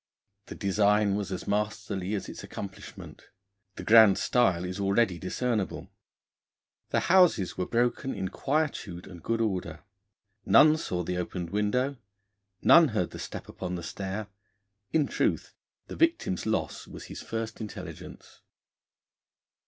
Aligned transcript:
The 0.47 0.55
design 0.55 1.13
was 1.13 1.31
as 1.31 1.47
masterly 1.47 2.15
as 2.15 2.27
its 2.27 2.43
accomplishment. 2.43 3.29
The 3.75 3.83
grand 3.83 4.17
style 4.17 4.65
is 4.65 4.79
already 4.79 5.19
discernible. 5.19 5.91
The 6.89 7.01
houses 7.01 7.55
were 7.55 7.67
broken 7.67 8.15
in 8.15 8.29
quietude 8.29 9.05
and 9.05 9.21
good 9.21 9.41
order. 9.41 9.83
None 10.43 10.77
saw 10.77 11.03
the 11.03 11.17
opened 11.17 11.51
window; 11.51 11.97
none 12.63 12.87
heard 12.87 13.11
the 13.11 13.19
step 13.19 13.47
upon 13.47 13.75
the 13.75 13.83
stair; 13.83 14.25
in 14.91 15.05
truth, 15.05 15.53
the 15.85 15.95
victim's 15.95 16.47
loss 16.47 16.87
was 16.87 17.03
his 17.05 17.21
first 17.21 17.61
intelligence. 17.61 18.41